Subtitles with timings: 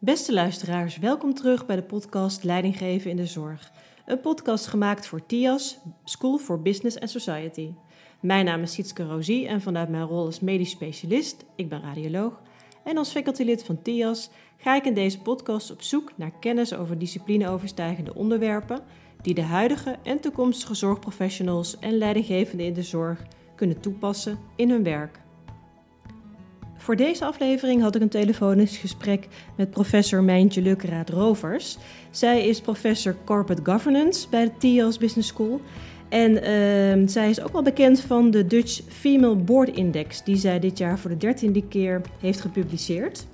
[0.00, 3.72] Beste luisteraars, welkom terug bij de podcast Leidinggeven in de Zorg.
[4.06, 7.72] Een podcast gemaakt voor TIAS, School for Business and Society.
[8.20, 12.40] Mijn naam is Sietske Rosie en vanuit mijn rol als medisch specialist, ik ben radioloog,
[12.84, 16.98] en als facultylid van TIAS ga ik in deze podcast op zoek naar kennis over
[16.98, 18.82] disciplineoverstijgende onderwerpen
[19.22, 23.22] die de huidige en toekomstige zorgprofessionals en leidinggevenden in de zorg
[23.54, 25.20] kunnen toepassen in hun werk.
[26.78, 31.78] Voor deze aflevering had ik een telefonisch gesprek met professor Mijntje Lukkeraad Rovers.
[32.10, 35.60] Zij is professor Corporate Governance bij de TIAS Business School.
[36.08, 40.58] En uh, zij is ook wel bekend van de Dutch Female Board Index, die zij
[40.58, 43.26] dit jaar voor de dertiende keer heeft gepubliceerd.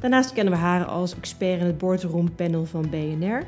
[0.00, 3.44] Daarnaast kennen we haar als expert in het boardroom panel van BNR.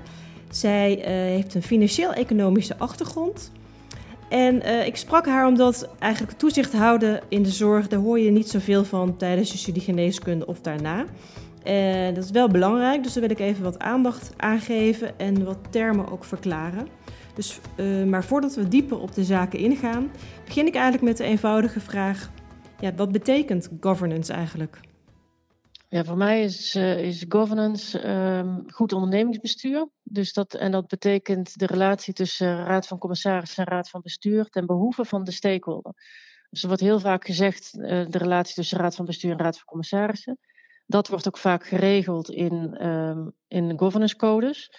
[0.51, 3.53] Zij uh, heeft een financieel-economische achtergrond.
[4.33, 8.31] En uh, ik sprak haar omdat eigenlijk toezicht houden in de zorg, daar hoor je
[8.31, 11.05] niet zoveel van tijdens je studie geneeskunde of daarna.
[11.63, 15.45] En dat is wel belangrijk, dus daar wil ik even wat aandacht aan geven en
[15.45, 16.87] wat termen ook verklaren.
[17.35, 20.11] Dus, uh, maar voordat we dieper op de zaken ingaan,
[20.45, 22.31] begin ik eigenlijk met de eenvoudige vraag:
[22.81, 24.81] ja, wat betekent governance eigenlijk?
[25.93, 29.89] Ja, voor mij is, uh, is governance um, goed ondernemingsbestuur.
[30.03, 34.49] Dus dat, en dat betekent de relatie tussen Raad van Commissarissen en Raad van Bestuur
[34.49, 35.93] ten behoeve van de stakeholder.
[36.51, 39.57] Dus er wordt heel vaak gezegd uh, de relatie tussen Raad van Bestuur en Raad
[39.57, 40.39] van Commissarissen.
[40.87, 44.71] Dat wordt ook vaak geregeld in, um, in governance codes.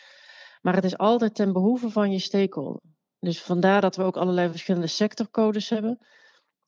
[0.62, 2.82] Maar het is altijd ten behoeve van je stakeholder.
[3.20, 6.00] Dus vandaar dat we ook allerlei verschillende sectorcodes hebben.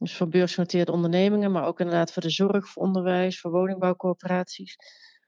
[0.06, 4.76] Dus voor beursgenoteerde ondernemingen, maar ook inderdaad voor de zorg, voor onderwijs, voor woningbouwcorporaties.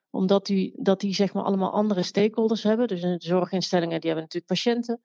[0.10, 2.88] Omdat die, dat die zeg maar allemaal andere stakeholders hebben.
[2.88, 5.02] Dus in de zorginstellingen die hebben natuurlijk patiënten.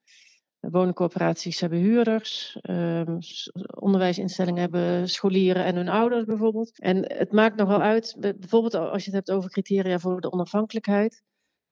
[0.60, 2.58] Woningcorporaties hebben huurders.
[2.62, 3.18] Um,
[3.80, 6.80] onderwijsinstellingen hebben scholieren en hun ouders bijvoorbeeld.
[6.80, 11.22] En het maakt nogal uit, bijvoorbeeld als je het hebt over criteria voor de onafhankelijkheid.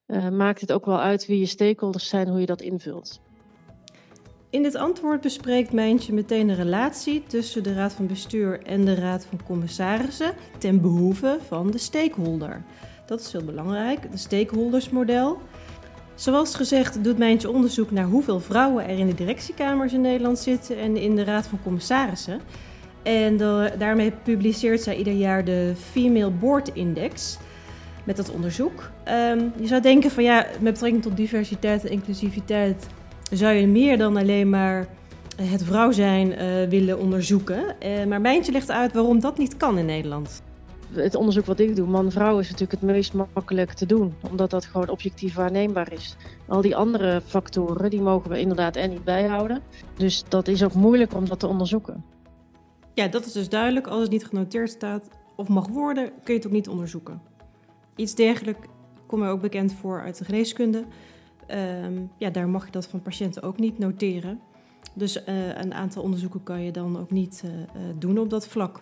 [0.06, 3.20] Uh, maakt het ook wel uit wie je stakeholders zijn, hoe je dat invult.
[4.50, 8.94] In dit antwoord bespreekt Mijntje meteen de relatie tussen de Raad van Bestuur en de
[8.94, 12.62] Raad van Commissarissen ten behoeve van de stakeholder.
[13.06, 15.39] Dat is heel belangrijk, de stakeholdersmodel.
[16.14, 20.78] Zoals gezegd doet Mijntje onderzoek naar hoeveel vrouwen er in de directiekamers in Nederland zitten
[20.78, 22.40] en in de Raad van Commissarissen.
[23.02, 23.36] En
[23.78, 27.39] daarmee publiceert zij ieder jaar de Female Board Index
[28.05, 28.90] met dat onderzoek.
[29.08, 32.86] Um, je zou denken van ja, met betrekking tot diversiteit en inclusiviteit
[33.30, 34.89] zou je meer dan alleen maar
[35.42, 37.77] het vrouw zijn uh, willen onderzoeken.
[37.85, 40.42] Uh, maar Mijntje legt uit waarom dat niet kan in Nederland.
[40.92, 44.14] Het onderzoek wat ik doe, man-vrouw, is natuurlijk het meest makkelijk te doen.
[44.30, 46.17] Omdat dat gewoon objectief waarneembaar is.
[46.48, 49.63] Al die andere factoren, die mogen we inderdaad en niet bijhouden.
[49.96, 52.05] Dus dat is ook moeilijk om dat te onderzoeken.
[52.95, 53.86] Ja, dat is dus duidelijk.
[53.86, 57.23] Als het niet genoteerd staat of mag worden, kun je het ook niet onderzoeken.
[57.96, 58.67] Iets dergelijks
[59.07, 60.85] komt mij ook bekend voor uit de geneeskunde.
[61.55, 64.40] Um, ja, daar mag je dat van patiënten ook niet noteren.
[64.94, 67.50] Dus uh, een aantal onderzoeken kan je dan ook niet uh,
[67.98, 68.80] doen op dat vlak.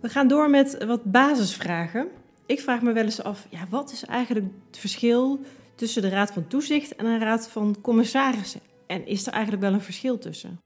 [0.00, 2.08] We gaan door met wat basisvragen.
[2.46, 5.40] Ik vraag me wel eens af, ja, wat is eigenlijk het verschil
[5.74, 8.60] tussen de Raad van Toezicht en een Raad van Commissarissen?
[8.86, 10.60] En is er eigenlijk wel een verschil tussen?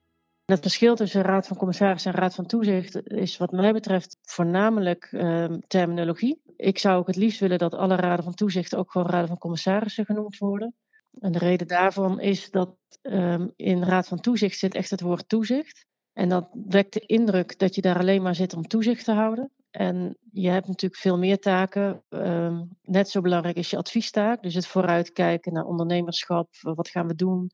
[0.44, 5.08] Het verschil tussen Raad van Commissarissen en Raad van Toezicht is wat mij betreft voornamelijk
[5.12, 6.42] uh, terminologie.
[6.56, 9.38] Ik zou ook het liefst willen dat alle raden van toezicht ook gewoon raden van
[9.38, 10.74] commissarissen genoemd worden.
[11.20, 15.28] En de reden daarvan is dat um, in raad van toezicht zit echt het woord
[15.28, 15.86] toezicht.
[16.12, 19.50] En dat wekt de indruk dat je daar alleen maar zit om toezicht te houden.
[19.70, 22.02] En je hebt natuurlijk veel meer taken.
[22.08, 24.42] Um, net zo belangrijk is je adviestaak.
[24.42, 26.48] Dus het vooruitkijken naar ondernemerschap.
[26.60, 27.50] Wat gaan we doen?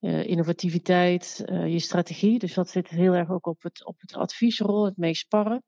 [0.00, 2.38] Uh, innovativiteit, uh, je strategie.
[2.38, 5.62] Dus dat zit heel erg ook op het, op het adviesrol, het.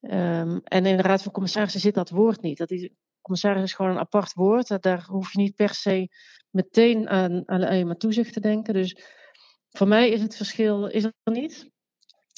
[0.00, 2.58] Um, en in de Raad van Commissarissen zit dat woord niet.
[2.58, 2.90] Dat is,
[3.20, 4.82] commissaris is gewoon een apart woord.
[4.82, 6.08] Daar hoef je niet per se
[6.50, 8.74] meteen aan, aan, aan toezicht te denken.
[8.74, 8.96] Dus
[9.68, 11.70] voor mij is het verschil is er niet.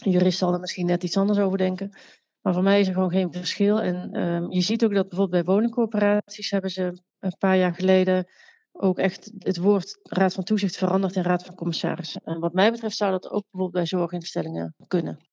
[0.05, 1.99] Een jurist zal er misschien net iets anders over denken.
[2.41, 3.81] Maar voor mij is er gewoon geen verschil.
[3.81, 8.27] En um, je ziet ook dat bijvoorbeeld bij woningcorporaties hebben ze een paar jaar geleden
[8.73, 12.21] ook echt het woord Raad van Toezicht veranderd in Raad van Commissarissen.
[12.25, 15.28] En wat mij betreft zou dat ook bijvoorbeeld bij zorginstellingen kunnen.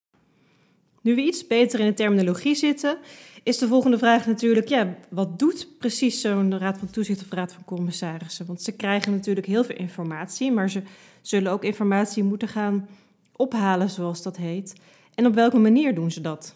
[1.05, 2.97] Nu we iets beter in de terminologie zitten,
[3.43, 7.53] is de volgende vraag natuurlijk: ja, wat doet precies zo'n Raad van Toezicht of Raad
[7.53, 8.45] van Commissarissen?
[8.45, 10.81] Want ze krijgen natuurlijk heel veel informatie, maar ze
[11.21, 12.87] zullen ook informatie moeten gaan
[13.35, 14.75] ophalen, zoals dat heet.
[15.15, 16.55] En op welke manier doen ze dat?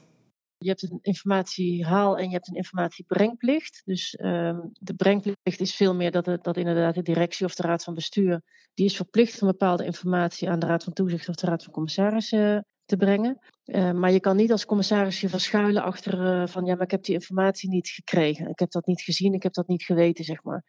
[0.58, 3.82] Je hebt een informatiehaal en je hebt een informatiebrengplicht.
[3.86, 7.64] Dus um, de brengplicht is veel meer dat, het, dat inderdaad de directie of de
[7.64, 8.42] raad van bestuur,
[8.74, 11.74] die is verplicht om bepaalde informatie aan de raad van toezicht of de raad van
[11.74, 13.40] commissarissen te brengen.
[13.66, 16.92] Uh, maar je kan niet als commissaris je verschuilen achter uh, van ja, maar ik
[16.92, 18.48] heb die informatie niet gekregen.
[18.48, 20.64] Ik heb dat niet gezien, ik heb dat niet geweten, zeg maar.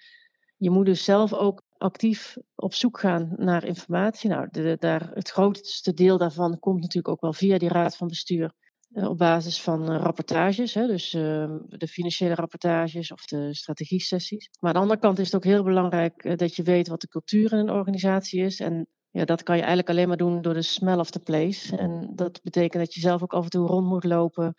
[0.56, 4.30] Je moet dus zelf ook actief op zoek gaan naar informatie.
[4.30, 8.08] Nou, de, daar, het grootste deel daarvan komt natuurlijk ook wel via die raad van
[8.08, 8.52] bestuur.
[8.90, 14.48] Uh, op basis van rapportages, hè, dus de financiële rapportages of de strategie-sessies.
[14.60, 17.08] Maar aan de andere kant is het ook heel belangrijk dat je weet wat de
[17.08, 18.60] cultuur in een organisatie is.
[18.60, 21.76] En ja, dat kan je eigenlijk alleen maar doen door de smell of the place.
[21.76, 24.54] En dat betekent dat je zelf ook af en toe rond moet lopen,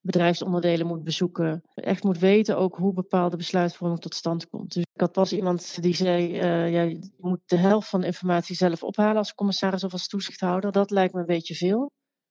[0.00, 1.62] bedrijfsonderdelen moet bezoeken.
[1.74, 4.72] Echt moet weten ook hoe bepaalde besluitvorming tot stand komt.
[4.72, 8.06] Dus ik had pas iemand die zei, uh, ja, je moet de helft van de
[8.06, 10.72] informatie zelf ophalen als commissaris of als toezichthouder.
[10.72, 11.90] Dat lijkt me een beetje veel.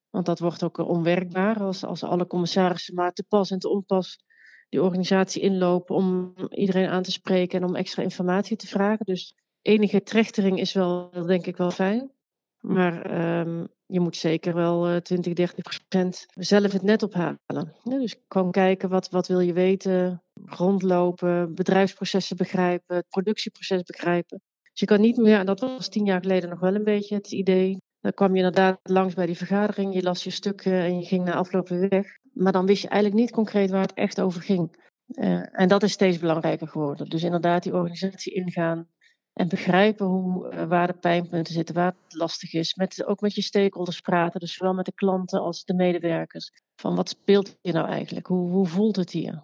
[0.09, 4.23] Want dat wordt ook onwerkbaar als, als alle commissarissen maar te pas en te onpas
[4.69, 9.05] die organisatie inlopen om iedereen aan te spreken en om extra informatie te vragen.
[9.05, 12.11] Dus enige trechtering is wel, denk ik, wel fijn.
[12.59, 17.37] Maar um, je moet zeker wel uh, 20, 30 procent zelf het net ophalen.
[17.83, 24.41] Ja, dus gewoon kijken wat, wat wil je weten, rondlopen, bedrijfsprocessen begrijpen, het productieproces begrijpen.
[24.61, 27.15] Dus je kan niet meer, en dat was tien jaar geleden nog wel een beetje
[27.15, 27.77] het idee.
[28.01, 31.25] Dan kwam je inderdaad langs bij die vergadering, je las je stukken en je ging
[31.25, 32.07] na afloop weer weg.
[32.33, 34.87] Maar dan wist je eigenlijk niet concreet waar het echt over ging.
[35.07, 37.09] Uh, en dat is steeds belangrijker geworden.
[37.09, 38.87] Dus inderdaad die organisatie ingaan,
[39.33, 42.75] en begrijpen hoe, uh, waar de pijnpunten zitten, waar het lastig is.
[42.75, 46.51] Met, ook met je stakeholders praten, dus zowel met de klanten als de medewerkers.
[46.75, 48.27] Van wat speelt hier nou eigenlijk?
[48.27, 49.43] Hoe, hoe voelt het hier?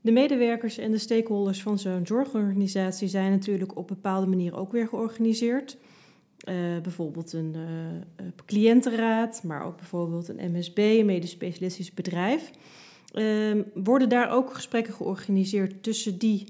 [0.00, 4.88] De medewerkers en de stakeholders van zo'n zorgorganisatie zijn natuurlijk op bepaalde manieren ook weer
[4.88, 5.76] georganiseerd.
[6.48, 12.50] Uh, bijvoorbeeld een uh, cliëntenraad, maar ook bijvoorbeeld een MSB, een medisch specialistisch bedrijf.
[13.12, 16.46] Uh, worden daar ook gesprekken georganiseerd tussen die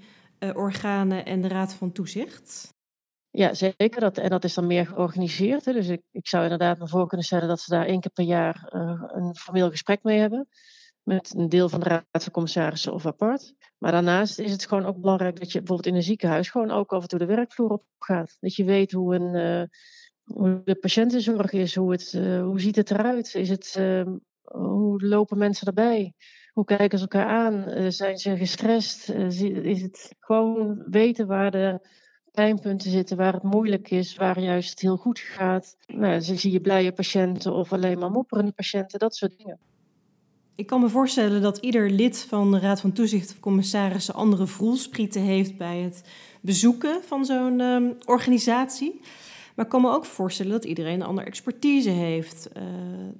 [0.54, 2.74] organen en de Raad van Toezicht?
[3.30, 4.00] Ja, zeker.
[4.00, 5.64] Dat, en dat is dan meer georganiseerd.
[5.64, 5.72] Hè.
[5.72, 8.24] Dus ik, ik zou inderdaad me voor kunnen stellen dat ze daar één keer per
[8.24, 10.48] jaar uh, een formeel gesprek mee hebben.
[11.02, 13.54] Met een deel van de Raad van Commissarissen of apart.
[13.78, 16.92] Maar daarnaast is het gewoon ook belangrijk dat je bijvoorbeeld in een ziekenhuis gewoon ook
[16.92, 18.36] af en toe de werkvloer op gaat.
[18.40, 19.66] Dat je weet hoe, een, uh,
[20.24, 22.12] hoe de patiëntenzorg is, hoe, het,
[22.42, 23.34] hoe ziet het eruit?
[23.34, 23.80] Is het,
[24.42, 26.14] hoe lopen mensen erbij?
[26.56, 27.64] Hoe kijken ze elkaar aan?
[27.68, 29.10] Uh, zijn ze gestrest?
[29.10, 31.80] Uh, is het gewoon weten waar de
[32.32, 35.76] pijnpunten zitten, waar het moeilijk is, waar juist het heel goed gaat?
[35.86, 39.58] Nou, zie je blije patiënten of alleen maar mopperende patiënten, dat soort dingen.
[40.54, 44.46] Ik kan me voorstellen dat ieder lid van de Raad van Toezicht of commissarissen andere
[44.46, 46.02] voelsprieten heeft bij het
[46.40, 49.00] bezoeken van zo'n um, organisatie.
[49.54, 52.62] Maar ik kan me ook voorstellen dat iedereen een andere expertise heeft, uh,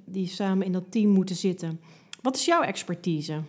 [0.05, 1.79] die samen in dat team moeten zitten.
[2.27, 3.43] Wat is jouw expertise?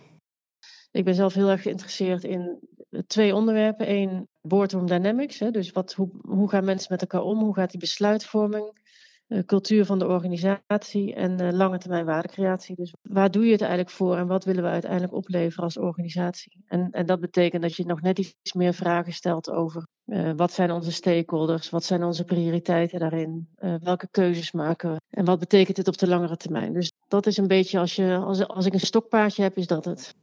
[0.91, 2.59] Ik ben zelf heel erg geïnteresseerd in
[3.07, 3.91] twee onderwerpen.
[3.91, 5.39] Eén, boardroom dynamics.
[5.39, 7.39] Hè, dus wat, hoe, hoe gaan mensen met elkaar om?
[7.39, 8.81] Hoe gaat die besluitvorming?
[9.27, 12.75] Uh, cultuur van de organisatie en uh, lange termijn waardecreatie.
[12.75, 16.63] Dus waar doe je het eigenlijk voor en wat willen we uiteindelijk opleveren als organisatie?
[16.65, 20.51] En, en dat betekent dat je nog net iets meer vragen stelt over uh, wat
[20.51, 23.47] zijn onze stakeholders, wat zijn onze prioriteiten daarin,
[23.83, 26.73] welke keuzes maken we en wat betekent dit op de langere termijn.
[26.73, 29.85] Dus dat is een beetje, als, je, als, als ik een stokpaardje heb, is dat
[29.85, 30.15] het.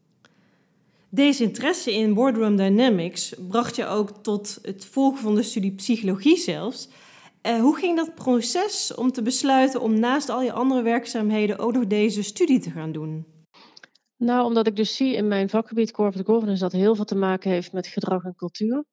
[1.09, 6.37] Deze interesse in boardroom dynamics bracht je ook tot het volgen van de studie psychologie
[6.37, 6.89] zelfs.
[7.43, 11.73] Uh, hoe ging dat proces om te besluiten om naast al je andere werkzaamheden ook
[11.73, 13.27] nog deze studie te gaan doen?
[14.17, 17.51] Nou, omdat ik dus zie in mijn vakgebied corporate governance dat heel veel te maken
[17.51, 18.85] heeft met gedrag en cultuur.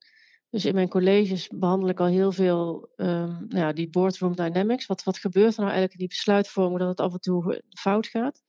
[0.53, 4.85] Dus in mijn colleges behandel ik al heel veel um, nou die boardroom dynamics.
[4.85, 8.07] Wat, wat gebeurt er nou eigenlijk in die besluitvorming dat het af en toe fout
[8.07, 8.41] gaat?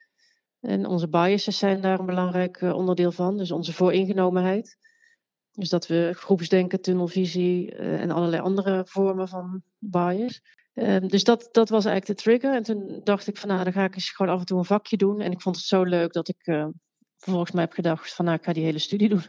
[0.60, 3.36] En onze biases zijn daar een belangrijk uh, onderdeel van.
[3.36, 4.76] Dus onze vooringenomenheid.
[5.52, 10.40] Dus dat we groepsdenken, tunnelvisie uh, en allerlei andere vormen van bias.
[10.74, 12.54] Uh, dus dat, dat was eigenlijk de trigger.
[12.54, 14.64] En toen dacht ik van nou, dan ga ik eens gewoon af en toe een
[14.64, 15.20] vakje doen.
[15.20, 16.66] En ik vond het zo leuk dat ik uh,
[17.16, 19.22] vervolgens mij heb gedacht van nou, ik ga die hele studie doen.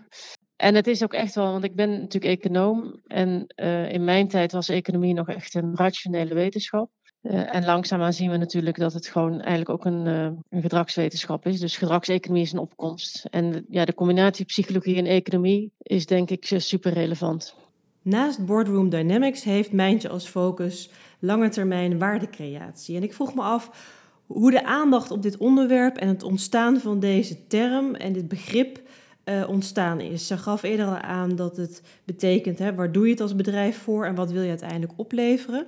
[0.55, 3.01] En het is ook echt wel, want ik ben natuurlijk econoom.
[3.07, 6.89] En uh, in mijn tijd was economie nog echt een rationele wetenschap.
[7.21, 11.45] Uh, en langzaamaan zien we natuurlijk dat het gewoon eigenlijk ook een, uh, een gedragswetenschap
[11.45, 11.59] is.
[11.59, 13.25] Dus gedragseconomie is een opkomst.
[13.29, 17.55] En ja, de combinatie psychologie en economie is denk ik super relevant.
[18.01, 22.95] Naast Boardroom Dynamics heeft Mijntje als focus lange termijn waardecreatie.
[22.95, 23.93] En ik vroeg me af
[24.25, 28.81] hoe de aandacht op dit onderwerp en het ontstaan van deze term en dit begrip
[29.25, 30.27] uh, ontstaan is.
[30.27, 33.77] Ze gaf eerder al aan dat het betekent, hè, waar doe je het als bedrijf
[33.77, 35.67] voor en wat wil je uiteindelijk opleveren.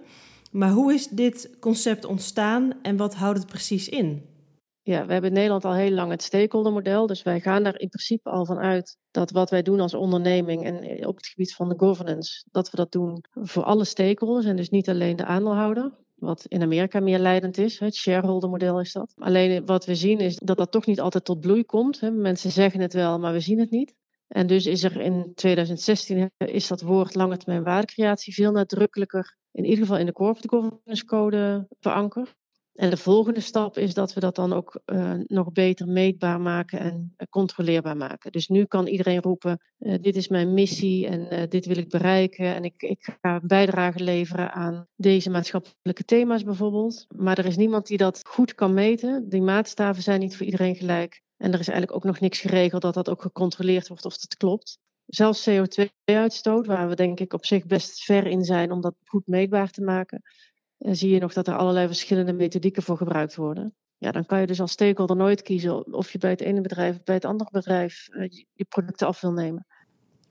[0.51, 4.25] Maar hoe is dit concept ontstaan en wat houdt het precies in?
[4.81, 7.07] Ja, we hebben in Nederland al heel lang het stakeholder-model.
[7.07, 10.63] Dus wij gaan daar in principe al van uit dat wat wij doen als onderneming
[10.63, 14.55] en op het gebied van de governance, dat we dat doen voor alle stakeholders en
[14.55, 15.91] dus niet alleen de aandeelhouder.
[16.19, 17.79] Wat in Amerika meer leidend is.
[17.79, 19.13] Het shareholder model is dat.
[19.17, 22.01] Alleen wat we zien is dat dat toch niet altijd tot bloei komt.
[22.01, 23.95] Mensen zeggen het wel, maar we zien het niet.
[24.27, 29.63] En dus is er in 2016 is dat woord lange termijn waardecreatie veel nadrukkelijker, in
[29.63, 32.36] ieder geval in de corporate governance code verankerd.
[32.77, 36.79] En de volgende stap is dat we dat dan ook uh, nog beter meetbaar maken
[36.79, 38.31] en uh, controleerbaar maken.
[38.31, 42.55] Dus nu kan iedereen roepen: uh, dit is mijn missie en dit wil ik bereiken.
[42.55, 47.05] En ik, ik ga bijdrage leveren aan deze maatschappelijke thema's bijvoorbeeld.
[47.15, 49.29] Maar er is niemand die dat goed kan meten.
[49.29, 51.22] Die maatstaven zijn niet voor iedereen gelijk.
[51.38, 54.38] En er is eigenlijk ook nog niks geregeld dat dat ook gecontroleerd wordt of dat
[54.38, 54.79] klopt.
[55.05, 59.27] Zelfs CO2-uitstoot, waar we denk ik op zich best ver in zijn om dat goed
[59.27, 60.22] meetbaar te maken
[60.77, 63.75] zie je nog dat er allerlei verschillende methodieken voor gebruikt worden.
[63.98, 66.96] Ja, dan kan je dus als stakeholder nooit kiezen of je bij het ene bedrijf
[66.96, 69.65] of bij het andere bedrijf uh, je producten af wil nemen.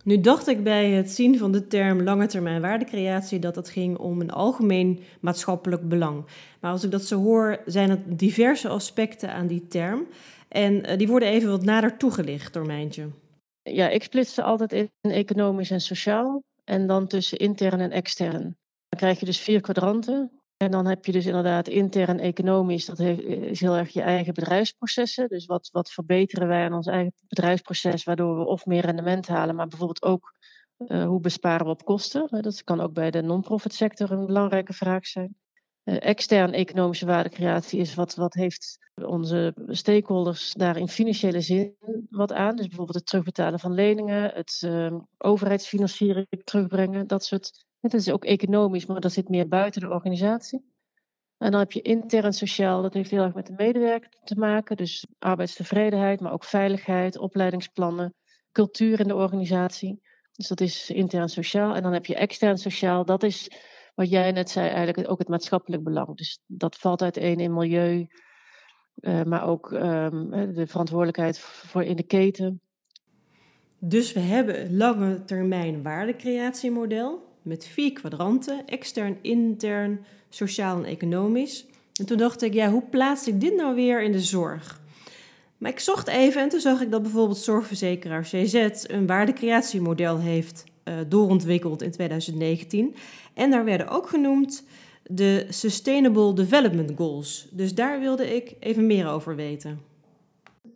[0.04, 3.98] Nu dacht ik bij het zien van de term lange termijn waardecreatie dat het ging
[3.98, 6.24] om een algemeen maatschappelijk belang.
[6.60, 10.06] Maar als ik dat zo hoor, zijn er diverse aspecten aan die term.
[10.48, 13.08] En uh, die worden even wat nader toegelicht door Mijntje.
[13.62, 16.42] Ja, ik splits ze altijd in economisch en sociaal.
[16.64, 18.56] En dan tussen intern en extern.
[18.96, 20.30] Krijg je dus vier kwadranten.
[20.56, 25.28] En dan heb je dus inderdaad intern economisch, dat is heel erg je eigen bedrijfsprocessen.
[25.28, 29.54] Dus wat, wat verbeteren wij aan ons eigen bedrijfsproces, waardoor we of meer rendement halen,
[29.54, 30.34] maar bijvoorbeeld ook
[30.78, 32.42] uh, hoe besparen we op kosten.
[32.42, 35.36] Dat kan ook bij de non-profit sector een belangrijke vraag zijn.
[35.84, 41.76] Uh, extern economische waardecreatie is wat, wat heeft onze stakeholders daar in financiële zin
[42.10, 42.56] wat aan.
[42.56, 48.24] Dus bijvoorbeeld het terugbetalen van leningen, het uh, overheidsfinanciering terugbrengen, dat soort dat is ook
[48.24, 50.74] economisch, maar dat zit meer buiten de organisatie.
[51.38, 54.76] En dan heb je intern sociaal, dat heeft heel erg met de medewerker te maken.
[54.76, 58.14] Dus arbeidstevredenheid, maar ook veiligheid, opleidingsplannen,
[58.52, 60.00] cultuur in de organisatie.
[60.32, 61.74] Dus dat is intern sociaal.
[61.74, 63.50] En dan heb je extern sociaal, dat is
[63.94, 66.16] wat jij net zei, eigenlijk ook het maatschappelijk belang.
[66.16, 68.06] Dus dat valt uiteen in milieu,
[69.00, 72.60] uh, maar ook um, de verantwoordelijkheid voor in de keten.
[73.78, 81.66] Dus we hebben lange termijn waardecreatiemodel met vier kwadranten: extern, intern, sociaal en economisch.
[82.00, 84.80] En toen dacht ik, ja, hoe plaats ik dit nou weer in de zorg?
[85.58, 90.64] Maar ik zocht even en toen zag ik dat bijvoorbeeld zorgverzekeraar CZ een waardecreatiemodel heeft
[90.84, 92.94] uh, doorontwikkeld in 2019.
[93.34, 94.64] En daar werden ook genoemd
[95.02, 97.48] de Sustainable Development Goals.
[97.50, 99.80] Dus daar wilde ik even meer over weten.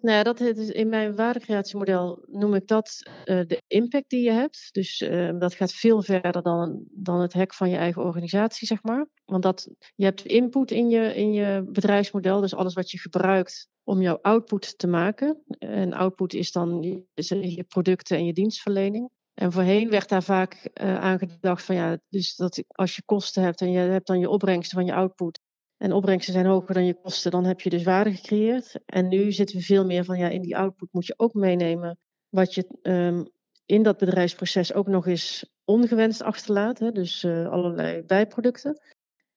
[0.00, 4.69] Nou dat is in mijn waardecreatiemodel noem ik dat uh, de impact die je hebt.
[4.73, 8.83] Dus uh, dat gaat veel verder dan, dan het hek van je eigen organisatie, zeg
[8.83, 9.07] maar.
[9.25, 13.69] Want dat, je hebt input in je, in je bedrijfsmodel, dus alles wat je gebruikt
[13.85, 15.45] om jouw output te maken.
[15.59, 19.11] En output is dan je producten en je dienstverlening.
[19.35, 23.42] En voorheen werd daar vaak uh, aan gedacht van ja, dus dat als je kosten
[23.42, 25.40] hebt en je hebt dan je opbrengsten van je output,
[25.81, 28.81] en opbrengsten zijn hoger dan je kosten, dan heb je dus waarde gecreëerd.
[28.87, 31.99] En nu zitten we veel meer van ja, in die output moet je ook meenemen
[32.29, 33.29] wat je um,
[33.67, 36.79] in dat bedrijfsproces ook nog eens ongewenst achterlaat.
[36.79, 36.93] Hè?
[36.93, 38.81] Dus uh, allerlei bijproducten.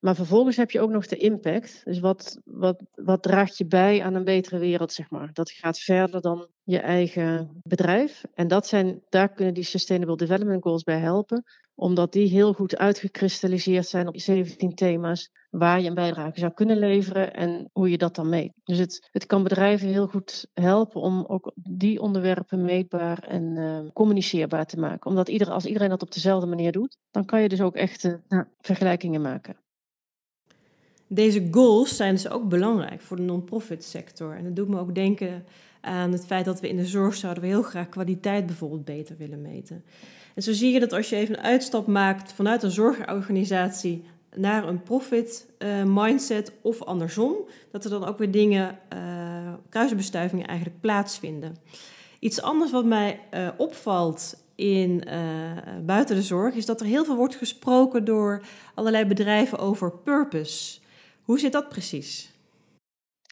[0.03, 1.81] Maar vervolgens heb je ook nog de impact.
[1.83, 5.29] Dus wat, wat, wat draagt je bij aan een betere wereld, zeg maar.
[5.33, 8.23] Dat gaat verder dan je eigen bedrijf.
[8.33, 11.43] En dat zijn, daar kunnen die Sustainable Development Goals bij helpen.
[11.75, 16.77] Omdat die heel goed uitgekristalliseerd zijn op 17 thema's waar je een bijdrage zou kunnen
[16.77, 18.53] leveren en hoe je dat dan meet.
[18.63, 23.79] Dus het, het kan bedrijven heel goed helpen om ook die onderwerpen meetbaar en uh,
[23.93, 25.09] communiceerbaar te maken.
[25.09, 28.03] Omdat ieder, als iedereen dat op dezelfde manier doet, dan kan je dus ook echt
[28.03, 29.61] uh, vergelijkingen maken.
[31.07, 34.35] Deze goals zijn dus ook belangrijk voor de non-profit sector.
[34.35, 35.45] En dat doet me ook denken
[35.81, 39.17] aan het feit dat we in de zorg zouden we heel graag kwaliteit bijvoorbeeld beter
[39.17, 39.83] willen meten.
[40.35, 44.03] En zo zie je dat als je even een uitstap maakt vanuit een zorgorganisatie
[44.35, 47.35] naar een profit uh, mindset of andersom,
[47.71, 51.55] dat er dan ook weer dingen, uh, kruisbestuivingen eigenlijk plaatsvinden.
[52.19, 55.03] Iets anders wat mij uh, opvalt in
[55.85, 58.41] buiten de zorg is dat er heel veel wordt gesproken door
[58.73, 60.81] allerlei bedrijven over purpose.
[61.23, 62.31] Hoe zit dat precies?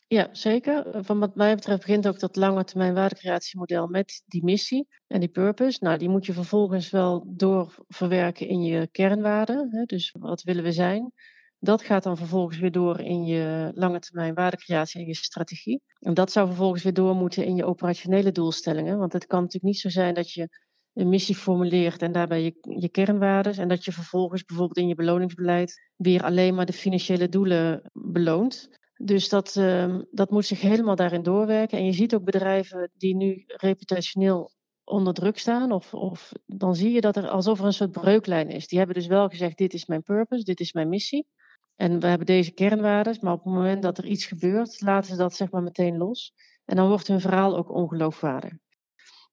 [0.07, 1.03] Ja, zeker.
[1.03, 5.29] Van wat mij betreft begint ook dat lange termijn waardecreatiemodel met die missie en die
[5.29, 5.77] purpose.
[5.81, 9.83] Nou, die moet je vervolgens wel doorverwerken in je kernwaarden.
[9.85, 11.11] Dus wat willen we zijn?
[11.59, 15.81] Dat gaat dan vervolgens weer door in je lange termijn waardecreatie en je strategie.
[15.99, 18.97] En dat zou vervolgens weer door moeten in je operationele doelstellingen.
[18.97, 20.49] Want het kan natuurlijk niet zo zijn dat je
[20.93, 23.53] een missie formuleert en daarbij je, je kernwaarden.
[23.53, 28.69] En dat je vervolgens bijvoorbeeld in je beloningsbeleid weer alleen maar de financiële doelen beloont.
[29.03, 31.77] Dus dat, uh, dat moet zich helemaal daarin doorwerken.
[31.77, 34.51] En je ziet ook bedrijven die nu reputationeel
[34.83, 38.49] onder druk staan, of, of dan zie je dat er alsof er een soort breuklijn
[38.49, 38.67] is.
[38.67, 41.27] Die hebben dus wel gezegd: dit is mijn purpose, dit is mijn missie.
[41.75, 45.17] En we hebben deze kernwaarden, maar op het moment dat er iets gebeurt, laten ze
[45.17, 46.33] dat zeg maar meteen los.
[46.65, 48.53] En dan wordt hun verhaal ook ongeloofwaardig.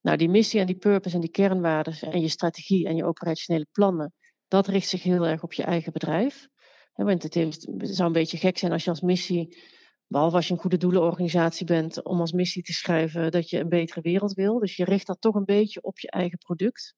[0.09, 3.67] Nou, die missie en die purpose en die kernwaarden en je strategie en je operationele
[3.73, 4.13] plannen,
[4.47, 6.49] dat richt zich heel erg op je eigen bedrijf.
[6.93, 9.59] Want het, het zou een beetje gek zijn als je als missie,
[10.07, 13.69] behalve als je een goede doelenorganisatie bent, om als missie te schrijven dat je een
[13.69, 14.59] betere wereld wil.
[14.59, 16.95] Dus je richt dat toch een beetje op je eigen product.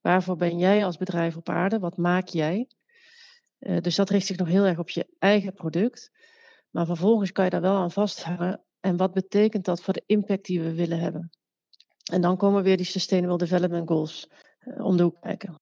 [0.00, 1.78] Waarvoor ben jij als bedrijf op aarde?
[1.78, 2.68] Wat maak jij?
[3.58, 6.10] Uh, dus dat richt zich nog heel erg op je eigen product.
[6.70, 8.64] Maar vervolgens kan je daar wel aan vasthangen.
[8.80, 11.30] En wat betekent dat voor de impact die we willen hebben?
[12.08, 14.28] En dan komen weer die Sustainable Development Goals
[14.60, 15.54] uh, om de hoek kijken.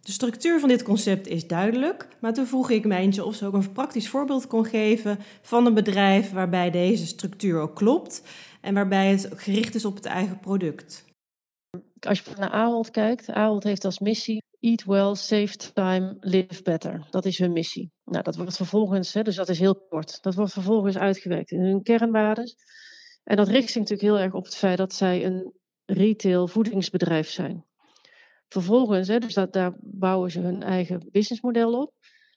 [0.00, 3.54] De structuur van dit concept is duidelijk, maar toen vroeg ik Mijntje of ze ook
[3.54, 8.22] een praktisch voorbeeld kon geven van een bedrijf waarbij deze structuur ook klopt
[8.60, 11.04] en waarbij het gericht is op het eigen product.
[12.00, 17.06] Als je naar Ahold kijkt, Ahold heeft als missie Eat well, save time, live better.
[17.10, 17.90] Dat is hun missie.
[18.04, 21.60] Nou, dat wordt vervolgens, hè, dus dat is heel kort, dat wordt vervolgens uitgewerkt in
[21.60, 22.54] hun kernwaarden.
[23.24, 25.52] En dat richt zich natuurlijk heel erg op het feit dat zij een
[25.86, 27.64] retail voedingsbedrijf zijn.
[28.48, 31.92] Vervolgens, hè, dus dat, daar bouwen ze hun eigen businessmodel op.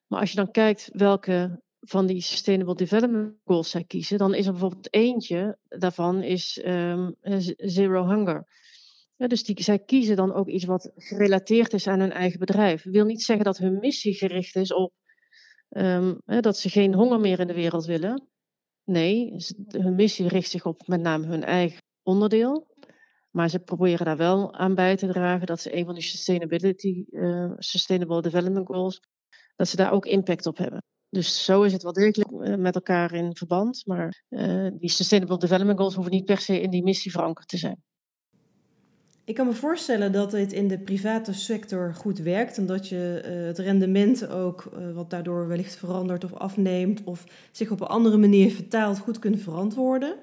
[0.08, 4.46] Maar als je dan kijkt welke van die Sustainable Development Goals zij kiezen, dan is
[4.46, 7.16] er bijvoorbeeld eentje daarvan is um,
[7.58, 8.48] Zero Hunger.
[9.18, 12.84] Dus die, zij kiezen dan ook iets wat gerelateerd is aan hun eigen bedrijf.
[12.84, 14.94] Wil niet zeggen dat hun missie gericht is op
[15.70, 18.28] um, hè, dat ze geen honger meer in de wereld willen.
[18.84, 19.36] Nee,
[19.68, 22.68] hun missie richt zich op met name hun eigen onderdeel.
[23.40, 27.06] Maar ze proberen daar wel aan bij te dragen dat ze een van die sustainability,
[27.10, 29.02] uh, Sustainable Development Goals,
[29.56, 30.84] dat ze daar ook impact op hebben.
[31.10, 33.82] Dus zo is het wel degelijk uh, met elkaar in verband.
[33.86, 37.58] Maar uh, die Sustainable Development Goals hoeven niet per se in die missie verankerd te
[37.58, 37.84] zijn.
[39.24, 43.22] Ik kan me voorstellen dat dit in de private sector goed werkt en dat je
[43.48, 48.52] het rendement ook, wat daardoor wellicht verandert of afneemt of zich op een andere manier
[48.52, 50.16] vertaalt, goed kunt verantwoorden.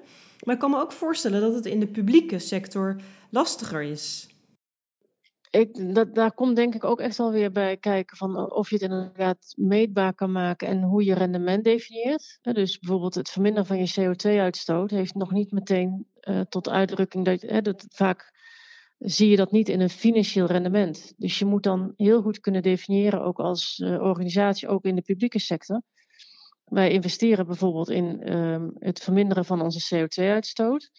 [0.43, 2.95] Maar ik kan me ook voorstellen dat het in de publieke sector
[3.29, 4.27] lastiger is.
[5.49, 8.75] Ik, dat, daar komt denk ik ook echt wel weer bij kijken van of je
[8.75, 12.39] het inderdaad meetbaar kan maken en hoe je rendement definieert.
[12.41, 17.41] Dus bijvoorbeeld het verminderen van je CO2-uitstoot heeft nog niet meteen uh, tot uitdrukking dat,
[17.41, 18.35] hè, dat vaak
[18.97, 21.13] zie je dat niet in een financieel rendement.
[21.17, 25.01] Dus je moet dan heel goed kunnen definiëren, ook als uh, organisatie, ook in de
[25.01, 25.81] publieke sector.
[26.67, 30.91] Wij investeren bijvoorbeeld in um, het verminderen van onze CO2-uitstoot.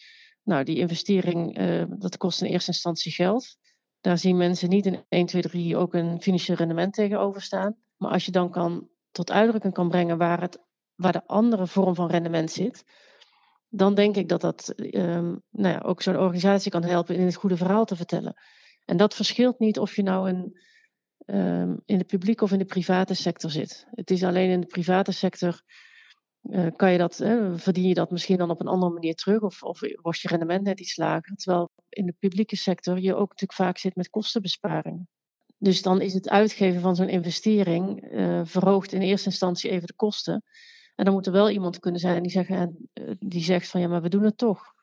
[0.43, 3.57] Nou, die investering, uh, dat kost in eerste instantie geld.
[4.01, 7.75] Daar zien mensen niet in 1, 2, 3 ook een financieel rendement tegenover staan.
[7.97, 10.59] Maar als je dan kan, tot uitdrukking kan brengen waar, het,
[10.95, 12.83] waar de andere vorm van rendement zit,
[13.69, 17.35] dan denk ik dat dat um, nou ja, ook zo'n organisatie kan helpen in het
[17.35, 18.33] goede verhaal te vertellen.
[18.85, 20.59] En dat verschilt niet of je nou een,
[21.25, 23.87] um, in de publieke of in de private sector zit.
[23.91, 25.61] Het is alleen in de private sector
[26.41, 27.15] uh, kan je dat,
[27.55, 30.63] verdien je dat misschien dan op een andere manier terug of, of wordt je rendement
[30.63, 31.35] net iets lager.
[31.35, 35.07] Terwijl in de publieke sector je ook natuurlijk vaak zit met kostenbesparingen.
[35.57, 39.95] Dus dan is het uitgeven van zo'n investering uh, verhoogt in eerste instantie even de
[39.95, 40.43] kosten.
[40.95, 42.67] En dan moet er wel iemand kunnen zijn die, eh,
[43.19, 44.73] die zegt van ja, maar we doen het toch.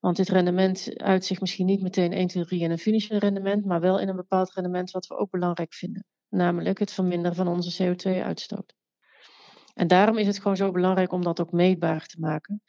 [0.00, 3.64] Want dit rendement uit zich misschien niet meteen 1, 2, 3 in een financieel rendement,
[3.64, 6.04] maar wel in een bepaald rendement wat we ook belangrijk vinden.
[6.28, 8.74] Namelijk het verminderen van onze CO2-uitstoot.
[9.74, 12.62] En daarom is het gewoon zo belangrijk om dat ook meetbaar te maken.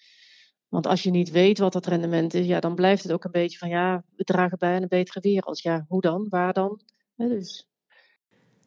[0.67, 3.31] Want als je niet weet wat dat rendement is, ja, dan blijft het ook een
[3.31, 5.61] beetje van ja, we dragen bij aan een betere wereld.
[5.61, 6.25] Ja, hoe dan?
[6.29, 6.81] Waar dan?
[7.15, 7.69] dus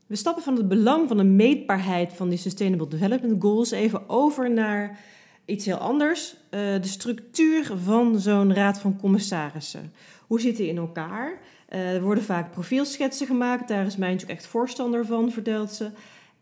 [0.06, 4.50] we stappen van het belang van de meetbaarheid van die Sustainable Development Goals even over
[4.50, 5.00] naar
[5.44, 6.34] iets heel anders.
[6.50, 9.92] Uh, de structuur van zo'n raad van commissarissen.
[10.26, 11.40] Hoe zit die in elkaar?
[11.70, 15.90] Uh, er worden vaak profielschetsen gemaakt, daar is Mijntje ook echt voorstander van, vertelt ze.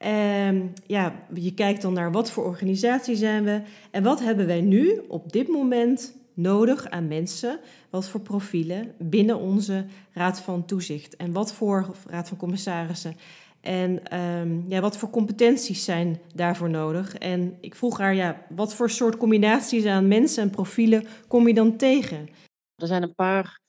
[0.05, 3.61] Uh, ja, je kijkt dan naar wat voor organisatie zijn we
[3.91, 7.59] en wat hebben wij nu op dit moment nodig aan mensen,
[7.91, 13.17] wat voor profielen binnen onze raad van toezicht en wat voor raad van commissarissen
[13.61, 17.15] en um, ja, wat voor competenties zijn daarvoor nodig?
[17.15, 21.55] En ik vroeg haar, ja, wat voor soort combinaties aan mensen en profielen kom je
[21.55, 22.29] dan tegen?
[22.77, 23.61] Er zijn een paar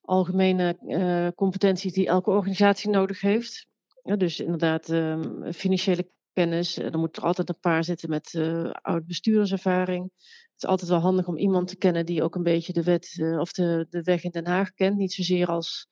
[0.00, 3.66] algemene uh, competenties die elke organisatie nodig heeft.
[4.02, 6.78] Ja, dus inderdaad, um, financiële kennis.
[6.78, 10.02] Er moet er altijd een paar zitten met uh, oud bestuurderservaring.
[10.12, 13.16] Het is altijd wel handig om iemand te kennen die ook een beetje de wet
[13.38, 14.96] of de, de weg in Den Haag kent.
[14.96, 15.88] Niet zozeer als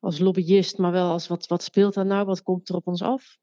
[0.00, 3.02] als lobbyist, maar wel als wat, wat speelt daar nou, wat komt er op ons
[3.02, 3.38] af?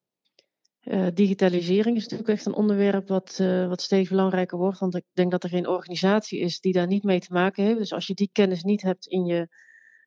[0.84, 5.04] Uh, digitalisering is natuurlijk echt een onderwerp wat, uh, wat steeds belangrijker wordt, want ik
[5.13, 7.78] denk dat er geen organisatie is die daar niet mee te maken heeft.
[7.78, 9.48] Dus als je die kennis niet hebt in je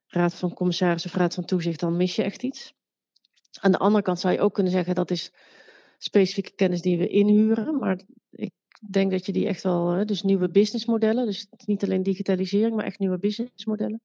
[0.06, 2.74] raad van commissarissen of raad van toezicht, dan mis je echt iets.
[3.60, 5.32] Aan de andere kant zou je ook kunnen zeggen dat is
[5.98, 7.78] specifieke kennis die we inhuren.
[7.78, 8.52] Maar ik
[8.90, 12.98] denk dat je die echt wel, dus nieuwe businessmodellen, dus niet alleen digitalisering, maar echt
[12.98, 14.02] nieuwe businessmodellen.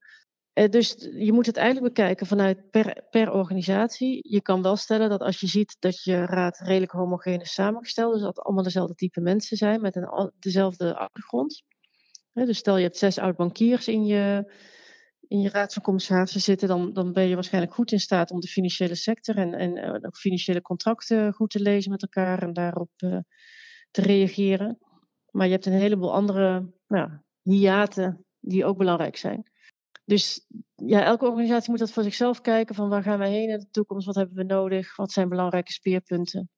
[0.55, 4.19] Uh, dus je moet het eigenlijk bekijken vanuit per, per organisatie.
[4.29, 8.13] Je kan wel stellen dat als je ziet dat je raad redelijk homogeen is samengesteld,
[8.13, 11.63] dus dat allemaal dezelfde type mensen zijn met een, dezelfde achtergrond.
[12.33, 14.53] dus stel je hebt zes oud-bankiers in je,
[15.27, 18.39] in je raad van commissarissen zitten, dan, dan ben je waarschijnlijk goed in staat om
[18.39, 22.53] de financiële sector en, en uh, ook financiële contracten goed te lezen met elkaar en
[22.53, 23.17] daarop uh,
[23.91, 24.77] te reageren.
[25.31, 27.09] Maar je hebt een heleboel andere nou,
[27.41, 29.53] hiaten die ook belangrijk zijn.
[30.05, 33.59] Dus ja, elke organisatie moet dat voor zichzelf kijken van waar gaan wij heen in
[33.59, 36.49] de toekomst, wat hebben we nodig, wat zijn belangrijke speerpunten.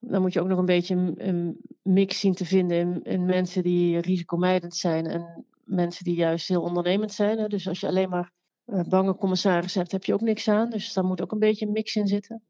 [0.00, 3.98] Dan moet je ook nog een beetje een, mix zien te vinden in, mensen die
[3.98, 7.38] risicomijdend zijn en mensen die juist heel ondernemend zijn.
[7.38, 7.46] Hè.
[7.46, 8.32] Dus als je alleen maar
[8.66, 10.70] uh, bange commissaris hebt, heb je ook niks aan.
[10.70, 12.42] Dus daar moet ook een beetje een mix in zitten.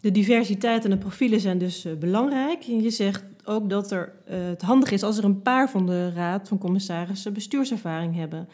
[0.00, 2.62] De diversiteit en de profielen zijn dus uh, belangrijk.
[2.62, 6.12] Je zegt ook dat er, uh, het handig is als er een paar van de
[6.12, 8.48] raad van commissarissen bestuurservaring hebben.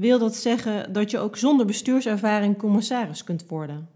[0.00, 3.88] Wil dat zeggen dat je ook zonder bestuurservaring commissaris kunt worden?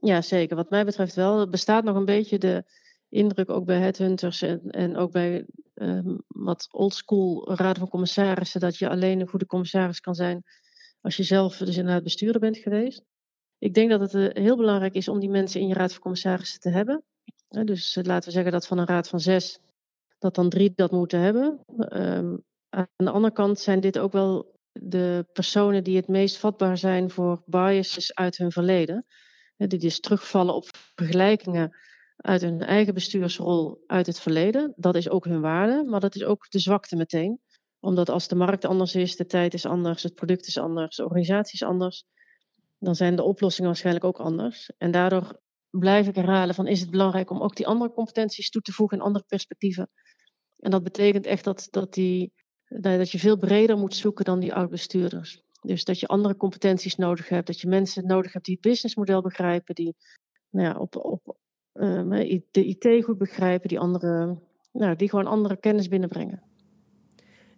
[0.00, 0.56] Ja, zeker.
[0.56, 1.40] Wat mij betreft wel.
[1.40, 2.64] Er bestaat nog een beetje de
[3.08, 8.76] indruk ook bij headhunters en, en ook bij um, wat oldschool raden van commissarissen dat
[8.76, 10.42] je alleen een goede commissaris kan zijn
[11.00, 13.04] als je zelf dus inderdaad bestuurder bent geweest.
[13.58, 16.00] Ik denk dat het uh, heel belangrijk is om die mensen in je raad van
[16.00, 17.02] commissarissen te hebben.
[17.48, 19.58] Dus uh, laten we zeggen dat van een raad van zes,
[20.18, 21.60] dat dan drie dat moeten hebben.
[21.88, 26.78] Um, aan de andere kant zijn dit ook wel de personen die het meest vatbaar
[26.78, 29.06] zijn voor biases uit hun verleden.
[29.56, 31.76] Die dus terugvallen op vergelijkingen
[32.16, 34.72] uit hun eigen bestuursrol uit het verleden.
[34.76, 37.40] Dat is ook hun waarde, maar dat is ook de zwakte meteen.
[37.80, 41.04] Omdat als de markt anders is, de tijd is anders, het product is anders, de
[41.04, 42.04] organisatie is anders,
[42.78, 44.70] dan zijn de oplossingen waarschijnlijk ook anders.
[44.78, 48.62] En daardoor blijf ik herhalen van is het belangrijk om ook die andere competenties toe
[48.62, 49.90] te voegen in andere perspectieven.
[50.58, 52.32] En dat betekent echt dat, dat die
[52.80, 55.42] dat je veel breder moet zoeken dan die oud-bestuurders.
[55.60, 59.22] Dus dat je andere competenties nodig hebt, dat je mensen nodig hebt die het businessmodel
[59.22, 59.96] begrijpen, die
[60.50, 61.36] nou ja, op, op
[61.74, 64.38] uh, de IT goed begrijpen, die, andere,
[64.72, 66.42] nou, die gewoon andere kennis binnenbrengen.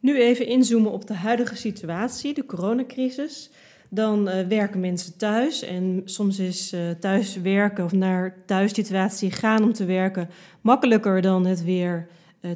[0.00, 3.50] Nu even inzoomen op de huidige situatie, de coronacrisis.
[3.90, 9.62] Dan uh, werken mensen thuis en soms is uh, thuis werken of naar thuissituatie gaan
[9.62, 10.28] om te werken
[10.60, 12.08] makkelijker dan het weer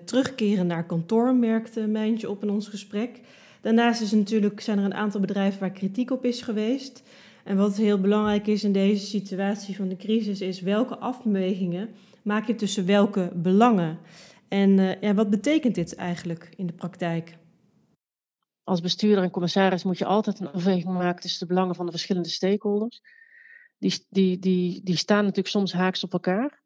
[0.05, 3.21] terugkeren naar kantoor, merkte Mijntje op in ons gesprek.
[3.61, 7.03] Daarnaast is natuurlijk, zijn er een aantal bedrijven waar kritiek op is geweest.
[7.45, 11.89] En wat heel belangrijk is in deze situatie van de crisis, is welke afwegingen
[12.23, 13.99] maak je tussen welke belangen?
[14.49, 17.37] En uh, ja, wat betekent dit eigenlijk in de praktijk?
[18.65, 21.91] Als bestuurder en commissaris moet je altijd een afweging maken tussen de belangen van de
[21.91, 23.03] verschillende stakeholders.
[23.79, 26.63] Die, die, die, die staan natuurlijk soms haaks op elkaar.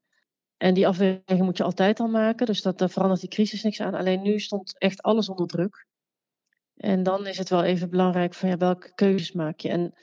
[0.62, 2.46] En die afweging moet je altijd al maken.
[2.46, 3.94] Dus dat, daar verandert die crisis niks aan.
[3.94, 5.87] Alleen nu stond echt alles onder druk.
[6.77, 9.68] En dan is het wel even belangrijk van ja, welke keuzes maak je.
[9.68, 9.94] En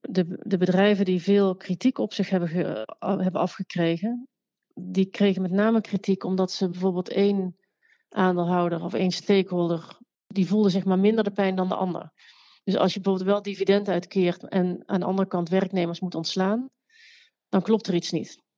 [0.00, 2.48] de, de bedrijven die veel kritiek op zich hebben,
[2.98, 4.28] hebben afgekregen,
[4.74, 7.56] die kregen met name kritiek omdat ze bijvoorbeeld één
[8.08, 12.12] aandeelhouder of één stakeholder, die voelde zeg maar minder de pijn dan de ander.
[12.64, 16.70] Dus als je bijvoorbeeld wel dividend uitkeert en aan de andere kant werknemers moet ontslaan,
[17.48, 18.48] dan klopt er iets niet.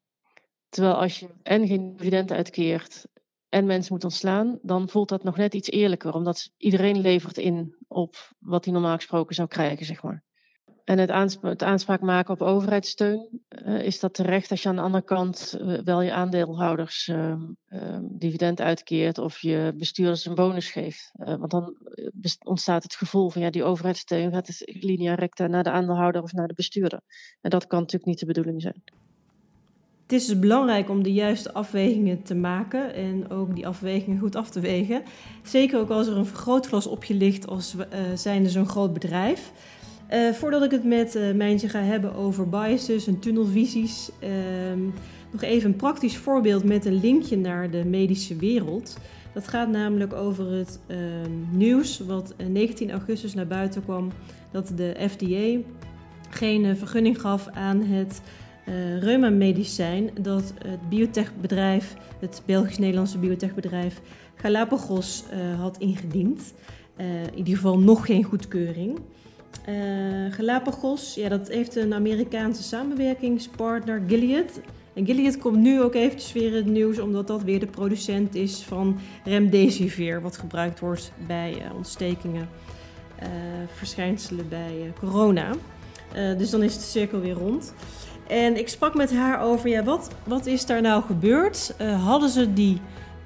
[0.73, 3.07] Terwijl als je en geen dividend uitkeert
[3.49, 7.77] en mensen moet ontslaan, dan voelt dat nog net iets eerlijker, omdat iedereen levert in
[7.89, 10.23] op wat hij normaal gesproken zou krijgen, zeg maar.
[10.85, 11.11] En het,
[11.63, 15.79] aanspraak, maken op overheidssteun, uh, is dat terecht als je aan de andere kant uh,
[15.79, 17.37] wel je aandeelhouders uh,
[18.03, 21.11] dividend uitkeert of je bestuurders een bonus geeft.
[21.15, 21.77] want dan
[22.45, 26.33] ontstaat het gevoel van ja, die overheidssteun gaat dus linea recta naar de aandeelhouder of
[26.33, 27.01] naar de bestuurder.
[27.41, 28.83] En dat kan natuurlijk niet de bedoeling zijn.
[30.13, 34.37] Het is dus belangrijk om de juiste afwegingen te maken en ook die afwegingen goed
[34.37, 35.03] af te wegen.
[35.43, 39.53] Zeker ook als er een vergrootglas op je ligt als uh, zijnde zo'n groot bedrijf.
[40.13, 44.83] Uh, voordat ik het met uh, Mijntje ga hebben over biases en tunnelvisies, ehm,
[45.31, 48.99] nog even een praktisch voorbeeld met een linkje naar de medische wereld.
[49.35, 54.11] Dat gaat namelijk over het ehm, nieuws wat 19 augustus naar buiten kwam
[54.51, 55.69] dat de FDA
[56.31, 58.21] geen vergunning gaf aan het
[58.69, 64.01] uh, reuma-medicijn dat het biotechbedrijf, het Belgisch-Nederlandse biotechbedrijf
[64.35, 66.55] Galapagos uh, had ingediend.
[66.97, 68.99] Uh, in ieder geval nog geen goedkeuring.
[70.31, 74.61] Galapagos, ja, dat heeft een Amerikaanse samenwerkingspartner, Gilead.
[74.95, 78.35] En Gilead komt nu ook eventjes weer in het nieuws, omdat dat weer de producent
[78.35, 82.49] is van Remdesivir, wat gebruikt wordt bij ontstekingen,
[83.77, 85.55] verschijnselen bij corona.
[86.13, 87.75] dus dan is de cirkel weer rond.
[88.29, 91.75] En ik sprak met haar over, ja, wat, wat is daar nou gebeurd?
[91.81, 92.81] Uh, hadden ze die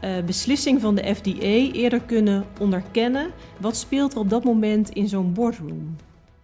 [0.05, 3.33] uh, beslissing van de FDA eerder kunnen onderkennen?
[3.61, 5.97] Wat speelt er op dat moment in zo'n boardroom?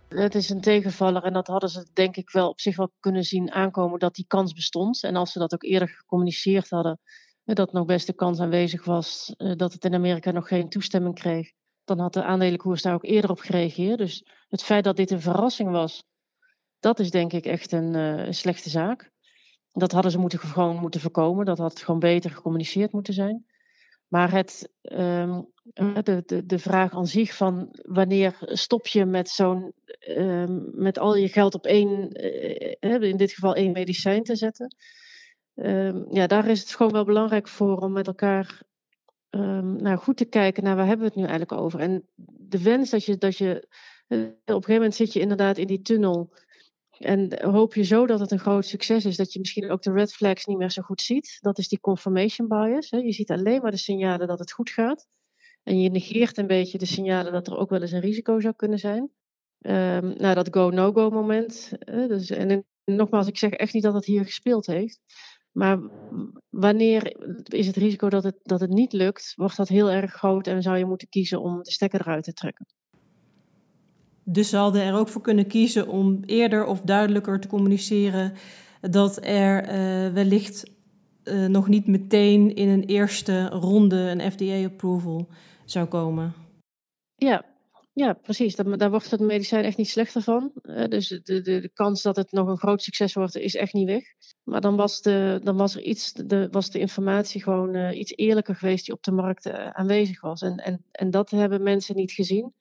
[0.08, 3.22] Het is een tegenvaller en dat hadden ze denk ik wel op zich wel kunnen
[3.22, 5.02] zien aankomen dat die kans bestond.
[5.02, 6.98] En als ze dat ook eerder gecommuniceerd hadden,
[7.44, 11.52] dat nog best de kans aanwezig was dat het in Amerika nog geen toestemming kreeg,
[11.84, 13.98] dan had de aandelenkoers daar ook eerder op gereageerd.
[13.98, 16.02] Dus het feit dat dit een verrassing was,
[16.82, 19.10] dat is denk ik echt een, uh, een slechte zaak.
[19.72, 21.44] Dat hadden ze moeten, gewoon moeten voorkomen.
[21.44, 23.46] Dat had gewoon beter gecommuniceerd moeten zijn.
[24.08, 25.46] Maar het, um,
[26.02, 29.72] de, de, de vraag aan zich van wanneer stop je met zo'n
[30.08, 32.24] um, met al je geld op één,
[32.80, 34.76] uh, in dit geval één medicijn te zetten.
[35.54, 38.62] Um, ja, daar is het gewoon wel belangrijk voor om met elkaar
[39.30, 41.80] nou, goed te kijken naar waar hebben we het nu eigenlijk over.
[41.80, 42.08] En
[42.48, 43.68] de wens dat je, dat je
[44.08, 46.32] op een gegeven moment zit je inderdaad in die tunnel
[47.04, 49.92] en hoop je zo dat het een groot succes is, dat je misschien ook de
[49.92, 51.38] red flags niet meer zo goed ziet.
[51.40, 52.90] Dat is die confirmation bias.
[52.90, 52.98] Hè.
[52.98, 55.06] Je ziet alleen maar de signalen dat het goed gaat.
[55.62, 58.54] En je negeert een beetje de signalen dat er ook wel eens een risico zou
[58.56, 59.10] kunnen zijn.
[59.60, 61.72] Um, nou, dat go-no-go moment.
[61.84, 65.00] dus, en, nogmaals, ik zeg echt niet dat het hier gespeeld heeft.
[65.52, 65.78] Maar
[66.48, 67.16] wanneer
[67.52, 70.62] is het risico dat het, dat het niet lukt, wordt dat heel erg groot en
[70.62, 72.66] zou je moeten kiezen om de stekker eruit te trekken.
[74.24, 78.32] Dus ze hadden er ook voor kunnen kiezen om eerder of duidelijker te communiceren
[78.80, 80.70] dat er uh, wellicht
[81.24, 85.28] uh, nog niet meteen in een eerste ronde een FDA-approval
[85.64, 86.35] zou komen.
[87.14, 87.44] Ja,
[87.92, 88.56] ja precies.
[88.56, 90.52] Daar, wordt het medicijn echt niet slechter van.
[90.62, 93.72] Uh, dus de, de, de kans dat het nog een groot succes wordt, is echt
[93.72, 94.04] niet weg.
[94.42, 98.56] Maar dan was, de, dan was er iets, de, was de informatie gewoon iets eerlijker
[98.56, 100.42] geweest die op de markt aanwezig was.
[100.42, 102.52] En, en, en dat hebben mensen niet gezien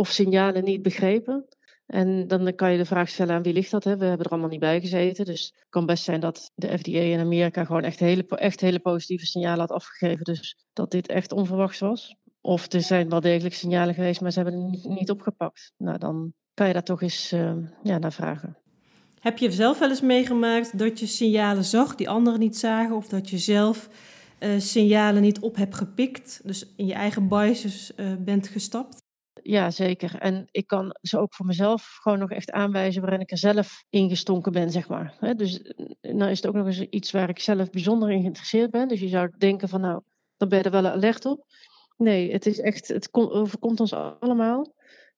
[0.00, 1.46] of signalen niet begrepen.
[1.86, 3.84] En dan kan je de vraag stellen aan wie ligt dat?
[3.84, 3.96] Hè?
[3.96, 5.24] We hebben er allemaal niet bij gezeten.
[5.24, 8.78] Dus het kan best zijn dat de FDA in Amerika gewoon echt hele, echt hele
[8.78, 10.24] positieve signalen had afgegeven.
[10.24, 12.16] Dus dat dit echt onverwachts was.
[12.40, 15.72] Of er zijn wel degelijk signalen geweest, maar ze hebben het niet opgepakt.
[15.76, 18.56] Nou, dan kan je daar toch eens uh, ja, naar vragen.
[19.20, 22.96] Heb je zelf wel eens meegemaakt dat je signalen zag die anderen niet zagen?
[22.96, 23.88] Of dat je zelf
[24.38, 26.40] uh, signalen niet op hebt gepikt?
[26.44, 28.99] Dus in je eigen biases uh, bent gestapt?
[29.42, 30.18] Ja, zeker.
[30.18, 33.84] En ik kan ze ook voor mezelf gewoon nog echt aanwijzen waarin ik er zelf
[33.88, 35.34] ingestonken ben, zeg maar.
[35.36, 38.88] Dus nou is het ook nog eens iets waar ik zelf bijzonder in geïnteresseerd ben.
[38.88, 40.02] Dus je zou denken van nou,
[40.36, 41.46] dan ben je er wel alert op.
[41.96, 44.74] Nee, het is echt, het overkomt ons allemaal.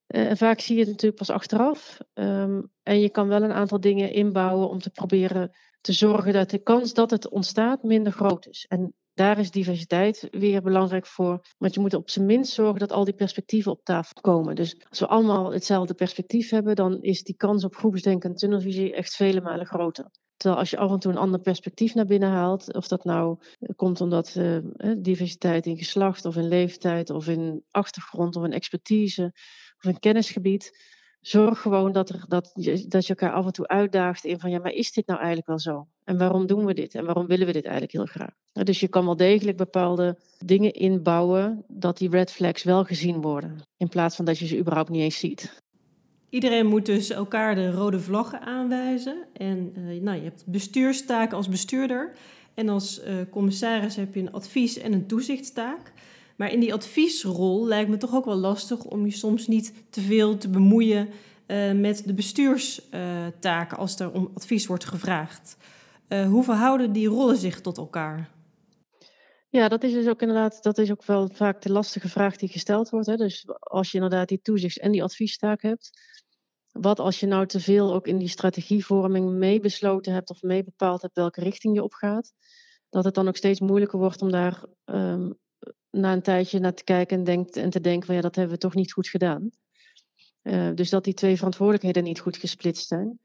[0.07, 1.99] Eh, en vaak zie je het natuurlijk pas achteraf.
[2.15, 6.51] Um, en je kan wel een aantal dingen inbouwen om te proberen te zorgen dat
[6.51, 8.67] de kans dat het ontstaat minder groot is.
[8.69, 11.44] En daar is diversiteit weer belangrijk voor.
[11.59, 14.55] Want je moet op zijn minst zorgen dat al die perspectieven op tafel komen.
[14.55, 18.94] Dus als we allemaal hetzelfde perspectief hebben, dan is die kans op groepsdenken en tunnelvisie
[18.94, 20.11] echt vele malen groter.
[20.37, 23.38] Terwijl als je af en toe een ander perspectief naar binnen haalt, of dat nou
[23.59, 24.59] eh, komt omdat uh,
[24.98, 29.33] diversiteit in geslacht of in leeftijd of in achtergrond of in expertise
[29.77, 30.79] of in kennisgebied,
[31.23, 32.53] zorg gewoon dat, er, dat,
[32.89, 35.49] dat je elkaar af en toe uitdaagt in van ja, maar is dit nou eigenlijk
[35.49, 35.87] wel zo?
[36.05, 36.95] En waarom doen we dit?
[36.95, 38.65] En waarom willen we dit eigenlijk heel graag?
[38.65, 43.57] Dus je kan wel degelijk bepaalde dingen inbouwen dat die red flags wel gezien worden.
[43.77, 45.63] In plaats van dat je ze überhaupt niet eens ziet.
[46.29, 49.17] Iedereen moet dus elkaar de rode vlaggen aanwijzen.
[49.33, 52.13] En uh, nou, je hebt bestuurstaken als bestuurder.
[52.55, 55.93] En als uh, commissaris heb je een advies- en een toezichtstaak.
[56.43, 60.01] Maar in die adviesrol lijkt me toch ook wel lastig om je soms niet te
[60.01, 61.09] veel te bemoeien
[61.47, 65.57] uh, met de bestuurstaken als er om advies wordt gevraagd.
[66.09, 68.31] Uh, hoe verhouden die rollen zich tot elkaar?
[69.49, 72.49] Ja, dat is dus ook inderdaad, dat is ook wel vaak de lastige vraag die
[72.49, 73.07] gesteld wordt.
[73.07, 73.17] Hè?
[73.17, 75.91] Dus als je inderdaad die toezichts- en die adviestaak hebt,
[76.73, 81.15] wat als je nou te veel ook in die strategievorming meebesloten hebt of meebepaald hebt
[81.15, 82.33] welke richting je opgaat,
[82.89, 85.41] dat het dan ook steeds moeilijker wordt om daar um,
[85.93, 88.55] na een tijdje naar te kijken en, denkt, en te denken van ja, dat hebben
[88.55, 89.51] we toch niet goed gedaan.
[90.43, 93.19] Uh, dus dat die twee verantwoordelijkheden niet goed gesplitst zijn.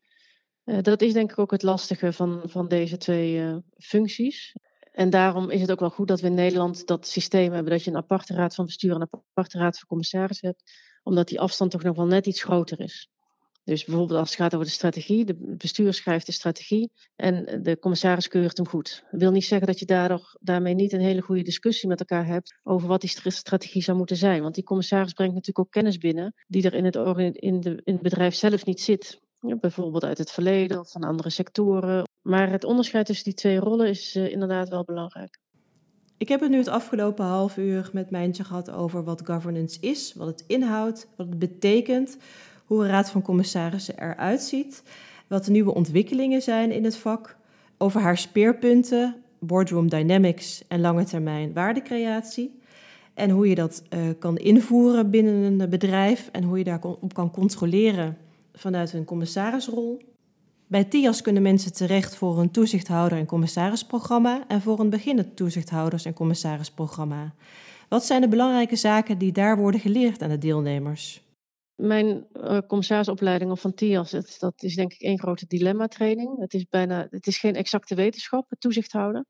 [0.66, 4.56] Uh, dat is denk ik ook het lastige van, van deze twee uh, functies.
[4.92, 7.84] En daarom is het ook wel goed dat we in Nederland dat systeem hebben dat
[7.84, 10.64] je een aparte raad van bestuur en een aparte raad van commissaris hebt,
[11.04, 13.10] omdat die afstand toch nog wel net iets groter is.
[13.68, 17.80] Dus bijvoorbeeld als het gaat over de strategie, de bestuur schrijft de strategie en de
[17.80, 19.04] commissaris keurt hem goed.
[19.12, 22.26] Dat wil niet zeggen dat je daardoor, daarmee niet een hele goede discussie met elkaar
[22.26, 24.42] hebt over wat die strategie zou moeten zijn.
[24.42, 26.96] Want die commissaris brengt natuurlijk ook kennis binnen die er in het,
[27.36, 29.20] in de, in het bedrijf zelf niet zit.
[29.42, 32.04] Ja, bijvoorbeeld uit het verleden of van andere sectoren.
[32.22, 35.40] Maar het onderscheid tussen die twee rollen is uh, inderdaad wel belangrijk.
[36.18, 40.14] Ik heb het nu het afgelopen half uur met Mijntje gehad over wat governance is,
[40.14, 42.18] wat het inhoudt, wat het betekent
[42.68, 44.84] hoe een raad van commissarissen eruit ziet.
[45.28, 47.38] wat de nieuwe ontwikkelingen zijn in het vak,
[47.78, 52.60] over haar speerpunten, boardroom dynamics en lange termijn waardecreatie.
[53.14, 57.32] En hoe je dat uh, kan invoeren binnen een bedrijf en hoe je daarop kan
[57.32, 58.18] controleren
[58.54, 60.02] vanuit een commissarisrol.
[60.68, 66.06] Bij TIAS kunnen mensen terecht voor een toezichthouder- en commissarisprogramma en voor een beginnend toezichthouders-
[66.06, 67.34] en commissarisprogramma.
[67.90, 71.27] Wat zijn de belangrijke zaken die daar worden geleerd aan de deelnemers?
[71.78, 76.40] Mijn uh, of van TIAS, dat, dat is denk ik één grote dilemma-training.
[76.40, 79.28] Het is, bijna, het is geen exacte wetenschap, het toezicht houden.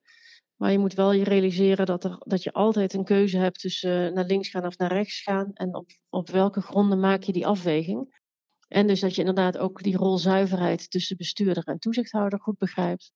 [0.56, 4.08] Maar je moet wel je realiseren dat, er, dat je altijd een keuze hebt tussen
[4.08, 5.52] uh, naar links gaan of naar rechts gaan.
[5.54, 8.20] En op, op welke gronden maak je die afweging.
[8.68, 13.12] En dus dat je inderdaad ook die rolzuiverheid tussen bestuurder en toezichthouder goed begrijpt.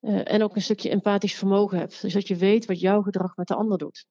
[0.00, 2.02] Uh, en ook een stukje empathisch vermogen hebt.
[2.02, 4.06] Dus dat je weet wat jouw gedrag met de ander doet.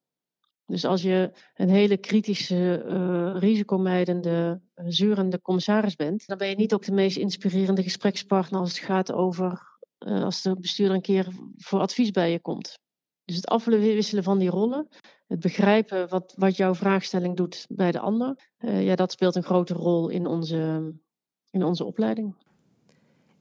[0.68, 6.56] Dus als je een hele kritische, uh, risicomijdende, uh, zurende commissaris bent, dan ben je
[6.56, 11.02] niet ook de meest inspirerende gesprekspartner als het gaat over uh, als de bestuurder een
[11.02, 11.28] keer
[11.58, 12.80] voor advies bij je komt.
[13.26, 14.88] Dus het afwisselen van die rollen,
[15.28, 19.74] het begrijpen wat, wat jouw vraagstelling doet bij de ander, ja, dat speelt een grote
[19.74, 20.94] rol in onze,
[21.50, 22.36] in onze opleiding.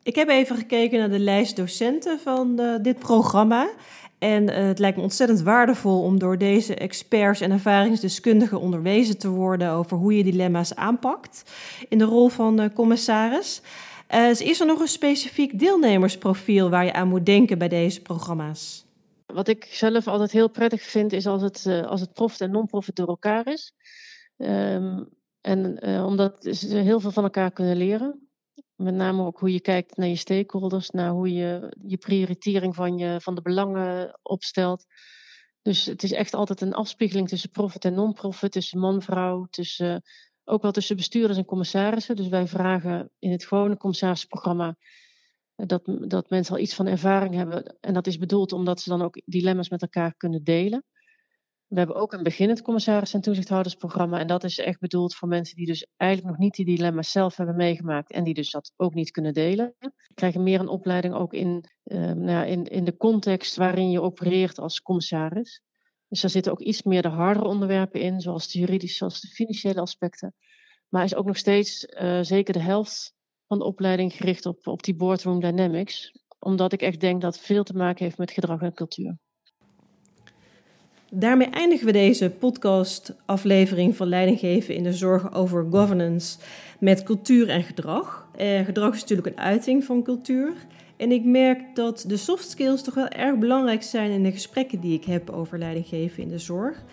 [0.07, 3.69] Ik heb even gekeken naar de lijst docenten van dit programma.
[4.19, 9.29] En uh, het lijkt me ontzettend waardevol om door deze experts en ervaringsdeskundigen onderwezen te
[9.29, 11.43] worden over hoe je dilemma's aanpakt
[11.89, 13.63] in de rol van uh, commissaris.
[14.39, 18.87] Is er nog een specifiek deelnemersprofiel waar je aan moet denken bij deze programma's?
[19.27, 22.97] Wat ik zelf altijd heel prettig vind, is als het, als het profit en non-profit
[22.97, 23.73] door elkaar is.
[24.37, 25.09] Um,
[25.41, 28.21] en omdat ze heel veel van elkaar kunnen leren.
[28.77, 32.99] Met name ook hoe je kijkt naar je stakeholders, naar hoe je je prioritering van,
[32.99, 34.85] je, van de belangen opstelt.
[35.63, 40.03] Dus het is echt altijd een afspiegeling tussen profit en non-profit, tussen man-vrouw, tussen,
[40.45, 42.17] ook wel tussen bestuurders en commissarissen.
[42.17, 44.77] Dus wij vragen in het gewone commissarisprogramma
[45.57, 47.77] dat, dat mensen al iets van ervaring hebben.
[47.81, 50.85] En dat is bedoeld omdat ze dan ook dilemma's met elkaar kunnen delen.
[51.67, 54.19] We hebben ook een beginnend commissaris- en toezichthoudersprogramma.
[54.19, 57.37] En dat is echt bedoeld voor mensen die dus eigenlijk nog niet die dilemma's zelf
[57.37, 58.13] hebben meegemaakt.
[58.13, 59.75] En die dus dat ook niet kunnen delen.
[59.79, 63.91] We krijgen meer een opleiding ook in, uh, nou ja, in, in de context waarin
[63.91, 65.63] je opereert als commissaris.
[66.09, 69.29] Dus daar zitten ook iets meer de hardere onderwerpen in, zoals de juridische, zoals de
[69.29, 70.35] financiële aspecten.
[70.89, 73.15] Maar is ook nog steeds uh, zeker de helft
[73.47, 76.13] van de opleiding gericht op, op die boardroom dynamics.
[76.39, 79.19] Omdat ik echt denk dat veel te maken heeft met gedrag en cultuur.
[81.19, 86.39] Daarmee eindigen we deze podcast-aflevering van Leidinggeven in de Zorg over Governance
[86.79, 88.29] met cultuur en gedrag.
[88.37, 90.53] Eh, gedrag is natuurlijk een uiting van cultuur.
[90.97, 94.81] En ik merk dat de soft skills toch wel erg belangrijk zijn in de gesprekken
[94.81, 96.85] die ik heb over leidinggeven in de zorg.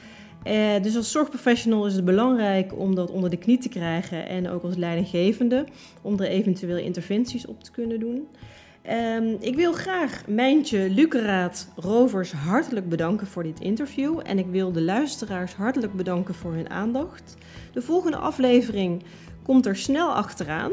[0.44, 4.50] Eh, dus als zorgprofessional is het belangrijk om dat onder de knie te krijgen en
[4.50, 5.66] ook als leidinggevende
[6.02, 8.28] om er eventueel interventies op te kunnen doen.
[8.92, 14.20] Um, ik wil graag Mijntje, Luceraat, Rovers hartelijk bedanken voor dit interview.
[14.24, 17.38] En ik wil de luisteraars hartelijk bedanken voor hun aandacht.
[17.74, 19.04] De volgende aflevering
[19.44, 20.72] komt er snel achteraan.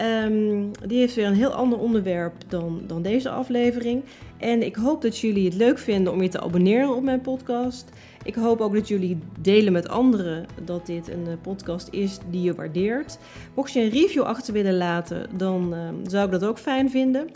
[0.00, 4.02] Um, die heeft weer een heel ander onderwerp dan, dan deze aflevering.
[4.36, 7.88] En ik hoop dat jullie het leuk vinden om je te abonneren op mijn podcast.
[8.24, 12.54] Ik hoop ook dat jullie delen met anderen dat dit een podcast is die je
[12.54, 13.18] waardeert.
[13.54, 17.28] Mocht je een review achter willen laten, dan uh, zou ik dat ook fijn vinden.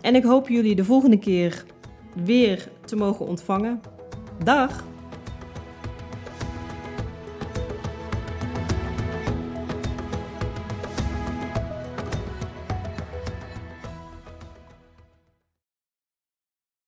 [0.00, 1.64] En ik hoop jullie de volgende keer
[2.24, 3.80] weer te mogen ontvangen.
[4.44, 4.84] Dag!